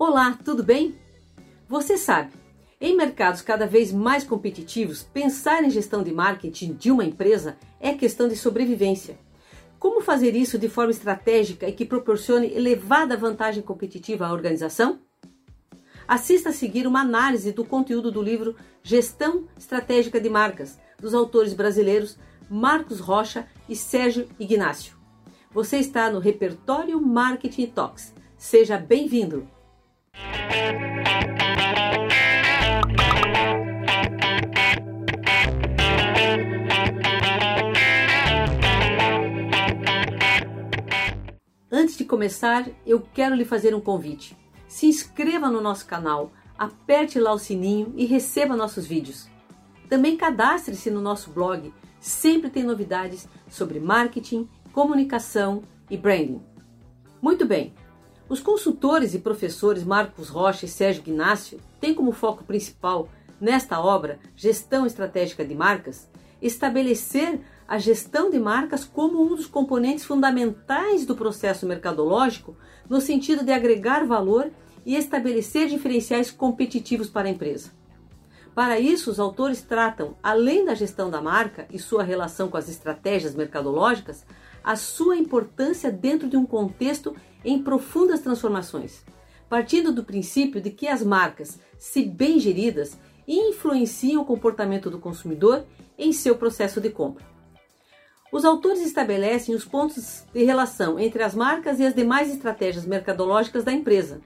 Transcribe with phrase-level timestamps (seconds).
[0.00, 0.94] Olá, tudo bem?
[1.68, 2.30] Você sabe,
[2.80, 7.92] em mercados cada vez mais competitivos, pensar em gestão de marketing de uma empresa é
[7.92, 9.18] questão de sobrevivência.
[9.76, 15.00] Como fazer isso de forma estratégica e que proporcione elevada vantagem competitiva à organização?
[16.06, 18.54] Assista a seguir uma análise do conteúdo do livro
[18.84, 22.16] Gestão Estratégica de Marcas, dos autores brasileiros
[22.48, 24.96] Marcos Rocha e Sérgio Ignácio.
[25.50, 28.14] Você está no Repertório Marketing Talks.
[28.36, 29.57] Seja bem-vindo!
[41.70, 44.36] Antes de começar, eu quero lhe fazer um convite.
[44.66, 49.28] Se inscreva no nosso canal, aperte lá o sininho e receba nossos vídeos.
[49.88, 56.42] Também cadastre-se no nosso blog, sempre tem novidades sobre marketing, comunicação e branding.
[57.22, 57.72] Muito bem,
[58.28, 63.08] os consultores e professores Marcos Rocha e Sérgio Ignácio têm como foco principal,
[63.40, 66.08] nesta obra, Gestão Estratégica de Marcas,
[66.42, 72.56] estabelecer a gestão de marcas como um dos componentes fundamentais do processo mercadológico,
[72.88, 74.50] no sentido de agregar valor
[74.84, 77.70] e estabelecer diferenciais competitivos para a empresa.
[78.54, 82.68] Para isso, os autores tratam, além da gestão da marca e sua relação com as
[82.68, 84.24] estratégias mercadológicas,
[84.68, 89.02] a sua importância dentro de um contexto em profundas transformações,
[89.48, 95.64] partindo do princípio de que as marcas, se bem geridas, influenciam o comportamento do consumidor
[95.96, 97.24] em seu processo de compra.
[98.30, 103.64] Os autores estabelecem os pontos de relação entre as marcas e as demais estratégias mercadológicas
[103.64, 104.20] da empresa.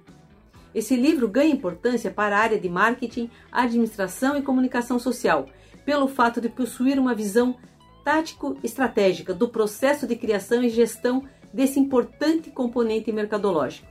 [0.75, 5.47] Esse livro ganha importância para a área de marketing, administração e comunicação social,
[5.85, 7.57] pelo fato de possuir uma visão
[8.05, 13.87] tático-estratégica do processo de criação e gestão desse importante componente mercadológico.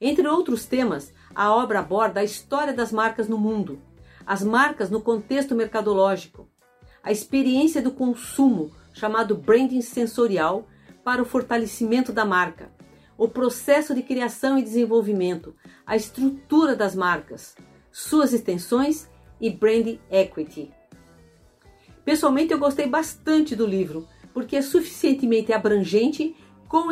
[0.00, 3.80] Entre outros temas, a obra aborda a história das marcas no mundo,
[4.26, 6.48] as marcas no contexto mercadológico,
[7.02, 10.66] a experiência do consumo, chamado branding sensorial,
[11.04, 12.70] para o fortalecimento da marca,
[13.16, 15.54] o processo de criação e desenvolvimento,
[15.86, 17.54] a estrutura das marcas,
[17.92, 19.08] suas extensões
[19.40, 20.72] e brand equity.
[22.04, 26.34] Pessoalmente, eu gostei bastante do livro, porque é suficientemente abrangente
[26.68, 26.88] com,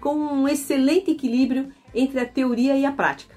[0.00, 3.34] com um excelente equilíbrio entre a teoria e a prática.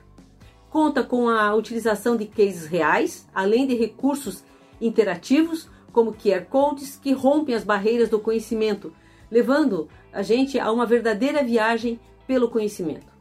[0.69, 4.43] Conta com a utilização de cases reais, além de recursos
[4.81, 8.91] interativos, como QR codes, que rompem as barreiras do conhecimento,
[9.29, 13.13] levando a gente a uma verdadeira viagem pelo conhecimento.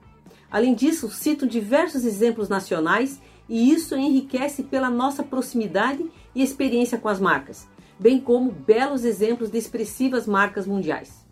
[0.51, 7.09] Além disso, cito diversos exemplos nacionais e isso enriquece pela nossa proximidade e experiência com
[7.09, 7.69] as marcas,
[8.03, 11.25] bem como belos exemplos de expressivas marcas mundiais.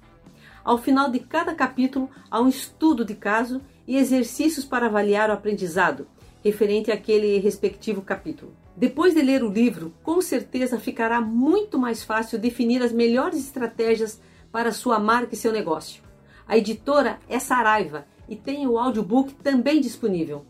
[0.63, 5.33] Ao final de cada capítulo, há um estudo de caso e exercícios para avaliar o
[5.33, 6.07] aprendizado
[6.45, 8.53] referente àquele respectivo capítulo.
[8.77, 14.21] Depois de ler o livro, com certeza ficará muito mais fácil definir as melhores estratégias
[14.53, 16.03] para sua marca e seu negócio.
[16.47, 20.47] A editora é Saraiva e tem o audiobook também disponível.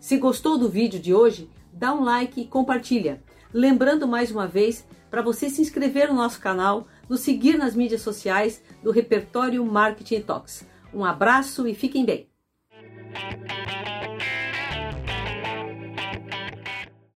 [0.00, 3.22] Se gostou do vídeo de hoje, dá um like e compartilha.
[3.52, 8.00] Lembrando mais uma vez para você se inscrever no nosso canal, nos seguir nas mídias
[8.00, 10.66] sociais do repertório Marketing Talks.
[10.90, 12.26] Um abraço e fiquem bem!